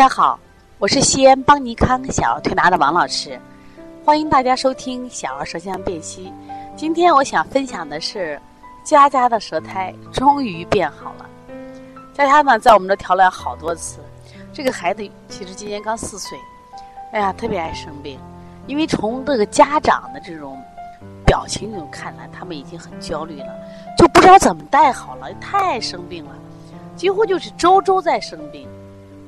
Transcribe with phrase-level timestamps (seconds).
[0.00, 0.40] 大家好，
[0.78, 3.38] 我是西安邦尼康小儿推拿的王老师，
[4.02, 6.32] 欢迎大家收听小儿舌象辨析。
[6.74, 8.40] 今天我想分享的是，
[8.82, 11.26] 佳佳的舌苔终于变好了。
[12.14, 13.98] 佳佳呢，在我们这调了好多次，
[14.54, 16.38] 这个孩子其实今年刚四岁，
[17.12, 18.18] 哎呀，特别爱生病，
[18.66, 20.58] 因为从这个家长的这种
[21.26, 23.54] 表情中看来，他们已经很焦虑了，
[23.98, 26.32] 就不知道怎么带好了，太爱生病了，
[26.96, 28.66] 几乎就是周周在生病。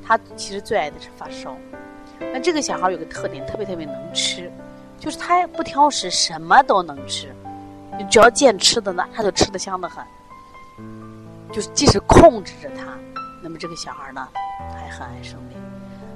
[0.06, 1.56] 他其实最爱的是发烧。
[2.33, 4.51] 那这个小孩有个特点，特别特别能吃，
[4.98, 7.34] 就是他不挑食，什么都能吃。
[7.98, 10.05] 你只要见吃的呢，他就吃的香的很。
[11.52, 12.84] 就是即使控制着他，
[13.43, 14.27] 那么这个小孩呢，
[14.74, 15.59] 还很爱生病。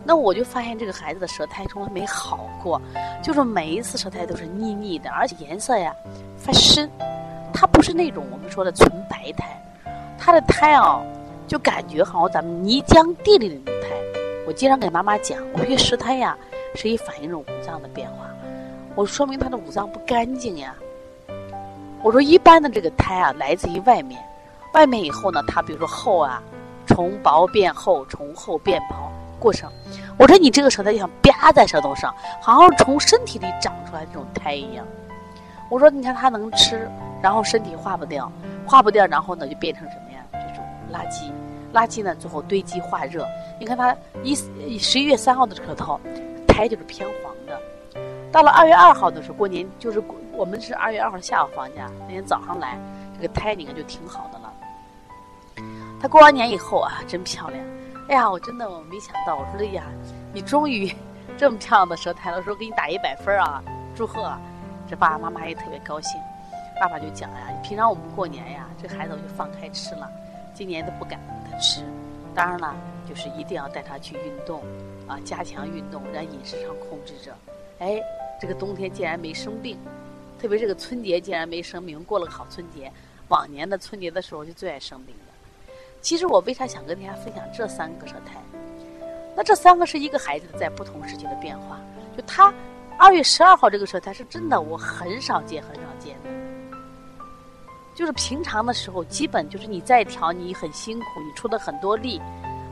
[0.05, 2.81] 那我就发现这个孩子的舌苔从来没好过，
[3.23, 5.93] 就是每一次舌苔都是腻腻的，而且颜色呀
[6.39, 6.91] 发深。
[7.53, 9.61] 他不是那种我们说的纯白苔，
[10.19, 11.03] 他的苔啊。
[11.49, 13.71] 就感觉好像咱们泥浆地里的，
[14.47, 16.39] 我经常给妈妈讲，我说石苔呀
[16.77, 18.31] 是以反映着五脏的变化，
[18.95, 20.73] 我说明他的五脏不干净呀。
[22.01, 24.23] 我说一般的这个苔啊来自于外面，
[24.73, 26.41] 外面以后呢，它比如说厚啊，
[26.87, 29.69] 从薄变厚，从厚变薄过程。
[30.17, 34.87] 我说你这个舌苔就像啪在舌头上，好像从身体里长出来这种苔一样。
[35.69, 36.89] 我说你看它能吃，
[37.21, 38.31] 然后身体化不掉，
[38.65, 40.21] 化不掉，然后呢就变成什么呀？
[40.31, 41.33] 这种垃圾。
[41.75, 43.27] 垃圾呢，最后堆积化热。
[43.59, 44.35] 你看他一
[44.79, 45.99] 十一月三号的舌头，
[46.47, 47.61] 苔就是偏黄的。
[48.31, 52.79] 到了二月二号的时候，过年就是我们是二月二号下午放假，那天早上来，
[53.17, 54.53] 这个胎你看就挺好的了。
[56.01, 57.65] 他过完年以后啊，真漂亮。
[58.09, 59.85] 哎呀，我真的我没想到，我说哎呀，
[60.33, 60.95] 你终于
[61.39, 63.63] 这么漂亮的舌苔了，我说给你打一百分啊，
[63.95, 64.31] 祝贺！
[64.89, 66.21] 这爸爸妈妈也特别高兴。
[66.79, 70.09] 爸爸就讲呀，平常我们过年呀，这孩子我就放开吃了。
[70.53, 71.81] 今年都不敢给他吃，
[72.37, 72.77] 当然了，
[73.09, 74.63] 就是一定要带他去运动，
[75.09, 77.35] 啊，加强运动，在饮食上控制着。
[77.79, 77.99] 哎，
[78.39, 79.79] 这个冬天竟然没生病，
[80.39, 82.93] 特别这个春节竟然没生病，过了个好春节。
[83.29, 85.73] 往年的春节的时候就最爱生病的。
[86.03, 88.39] 其实我为啥想跟大家分享这三个舌苔？
[89.35, 91.81] 那这三个是一个孩子在不同时期的变化。
[92.17, 92.53] 就他
[92.99, 96.31] 二月十二号这个舌苔是真的，我很少见，很少见的。
[97.97, 102.19] 就是平常的时候，基本就是你再调，你很辛苦，你出了很多力，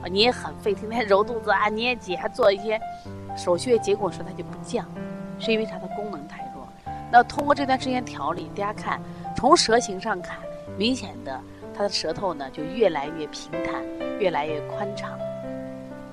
[0.02, 2.78] 啊，你也很费，天天揉肚子啊、捏脊，还做一些
[3.34, 4.86] 手穴，结果说它就不降，
[5.40, 6.68] 是因为它的功能太弱。
[7.10, 9.00] 那通过这段时间调理，大家看，
[9.34, 10.36] 从舌形上看，
[10.76, 11.40] 明显的
[11.74, 13.82] 他的舌头呢就越来越平坦，
[14.18, 15.10] 越来越宽敞。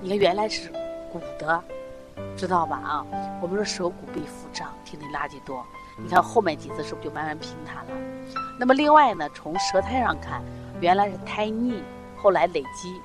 [0.00, 0.70] 你看原来是
[1.12, 1.62] 鼓的，
[2.36, 2.76] 知道吧？
[2.76, 3.06] 啊，
[3.40, 5.64] 我们说舌骨壁腹胀，体内垃圾多。
[5.98, 7.90] 你看后面几次是不是就慢慢平坦了？
[8.58, 10.42] 那么另外呢，从舌苔上看，
[10.80, 11.82] 原来是苔腻，
[12.16, 13.00] 后来累积，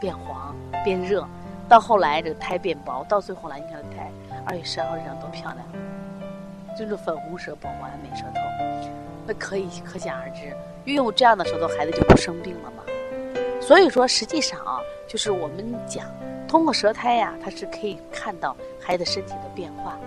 [0.00, 1.26] 变黄变热，
[1.68, 4.10] 到后来这个苔变薄，到最后来你看苔，
[4.44, 8.40] 二月十二号这张多漂亮，就是粉红舌薄完美舌头，
[9.26, 10.52] 那可以可想而知，
[10.84, 12.82] 运用这样的舌头，孩子就不生病了嘛。
[13.60, 16.04] 所以说，实际上啊，就是我们讲，
[16.48, 19.98] 通过舌苔呀，它是可以看到孩子身体的变化。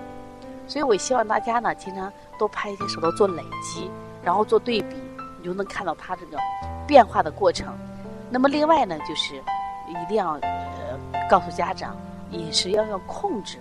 [0.67, 3.91] 所以我希望大家呢，经常多拍一些手头做累积，
[4.23, 4.95] 然后做对比，
[5.38, 6.38] 你就能看到它这个
[6.88, 7.72] 变化的过程。
[8.31, 9.35] 那么另外呢，就是
[9.88, 11.95] 一定要呃告诉家长，
[12.31, 13.59] 饮食要要控制，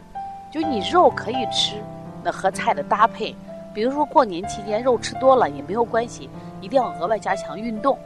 [0.50, 1.76] 就你肉可以吃，
[2.24, 3.36] 那和菜的搭配，
[3.74, 6.30] 比如说过年期间肉吃多了也没有关系，
[6.62, 7.96] 一定要额外加强运动。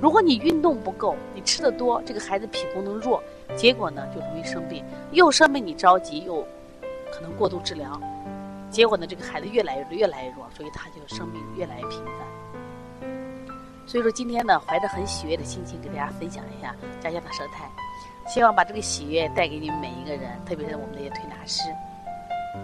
[0.00, 3.22] 如果你运动不够，你吃的多，这个孩子脾功能弱，
[3.54, 6.42] 结果呢就容易生病，又生病你着急，又
[7.12, 8.00] 可能过度治疗。
[8.70, 13.10] 结果呢，这个孩子越来越越来越弱，所以他就生病越来越频繁。
[13.86, 17.68] 所以说今天呢，怀着很喜悦的心情，给大家分享一下家乡的舌苔，
[18.26, 21.68] 希望把这个喜悦带给你们每一个人，特别是我们这些推拿师，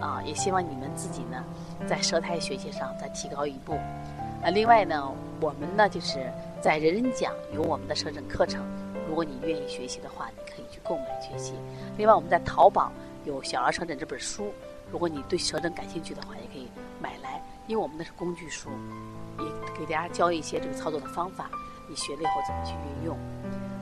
[0.00, 1.44] 啊，也希望你们自己呢，
[1.86, 3.74] 在舌苔学习上再提高一步。
[4.42, 6.20] 啊，另外呢，我们呢就是
[6.66, 8.60] 在人人讲有我们的舌诊课程，
[9.08, 11.54] 如果你愿意学习的话，你可以去购买学习。
[11.96, 12.90] 另外我们在淘宝
[13.24, 14.52] 有《小儿舌诊》这本书。
[14.90, 16.68] 如果你对舌诊感兴趣的话，也可以
[17.00, 18.68] 买来，因为我们那是工具书，
[19.38, 19.44] 也
[19.78, 21.48] 给大家教一些这个操作的方法，
[21.88, 23.16] 你学了以后怎么去运用。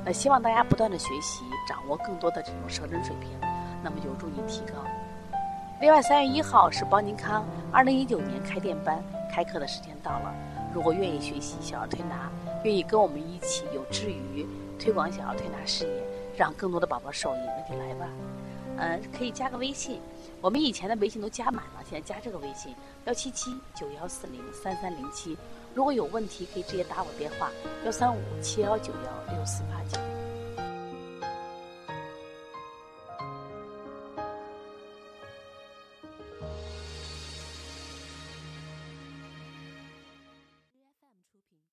[0.04, 3.30] 呃，希望大家不断的学习，掌握更多的这种舌诊水平，
[3.82, 4.75] 那么有助于提高。
[5.80, 9.02] 另外，三月一号是邦尼康二零一九年开店班
[9.32, 10.34] 开课的时间到了，
[10.75, 12.29] 如果愿意学习小儿推拿，
[12.65, 14.44] 愿意跟我们一起有志于
[14.76, 16.03] 推广小儿推拿事业，
[16.37, 18.09] 让更多的宝宝受益，那就来吧。
[18.76, 20.00] 嗯，可以加个微信。
[20.41, 22.75] 我们以前的微信都加满了，现在加这个微信
[23.05, 25.38] 幺七七九幺四零三三零七。
[25.75, 27.53] 如果有问题，可以直接打我电话
[27.85, 30.24] 幺三五七幺九幺六四八九。